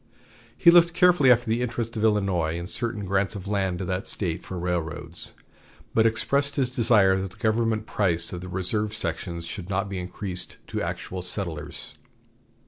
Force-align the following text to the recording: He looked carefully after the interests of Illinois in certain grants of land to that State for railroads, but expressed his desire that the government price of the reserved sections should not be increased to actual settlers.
He 0.57 0.71
looked 0.71 0.95
carefully 0.95 1.31
after 1.31 1.45
the 1.47 1.61
interests 1.61 1.95
of 1.95 2.03
Illinois 2.03 2.57
in 2.57 2.65
certain 2.65 3.05
grants 3.05 3.35
of 3.35 3.47
land 3.47 3.77
to 3.77 3.85
that 3.85 4.07
State 4.07 4.41
for 4.43 4.57
railroads, 4.57 5.35
but 5.93 6.07
expressed 6.07 6.55
his 6.55 6.71
desire 6.71 7.21
that 7.21 7.29
the 7.29 7.37
government 7.37 7.85
price 7.85 8.33
of 8.33 8.41
the 8.41 8.49
reserved 8.49 8.93
sections 8.93 9.45
should 9.45 9.69
not 9.69 9.89
be 9.89 9.99
increased 9.99 10.57
to 10.65 10.81
actual 10.81 11.21
settlers. 11.21 11.97